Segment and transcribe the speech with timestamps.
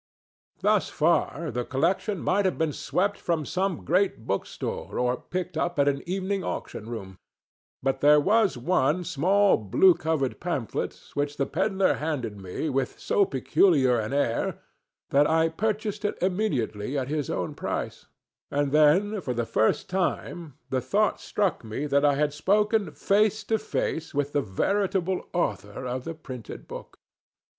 [0.61, 5.77] Thus far the collection might have been swept from some great bookstore or picked up
[5.77, 7.19] at an evening auction room,
[7.83, 13.25] but there was one small blue covered pamphlet which the pedler handed me with so
[13.25, 14.57] peculiar an air
[15.11, 18.07] that I purchased it immediately at his own price;
[18.49, 23.43] and then for the first time the thought struck me that I had spoken face
[23.43, 26.97] to face with the veritable author of a printed book.